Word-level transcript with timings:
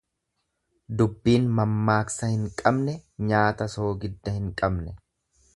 Dubbiin 1.01 1.45
mammaaksa 1.59 2.31
hin 2.33 2.49
qabne 2.63 2.97
nyaata 3.29 3.71
soogidda 3.77 4.37
hin 4.39 4.53
qabne. 4.65 5.01